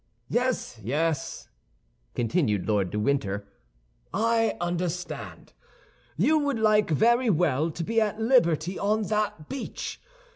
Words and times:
"Yes, 0.29 0.79
yes," 0.81 1.47
continued 2.15 2.67
Lord 2.67 2.89
de 2.89 2.97
Winter, 2.99 3.45
"I 4.11 4.57
understand. 4.59 5.53
You 6.17 6.39
would 6.39 6.57
like 6.57 6.89
very 6.89 7.29
well 7.29 7.69
to 7.69 7.83
be 7.83 8.01
at 8.01 8.19
liberty 8.19 8.79
on 8.79 9.03
that 9.03 9.47
beach! 9.47 10.01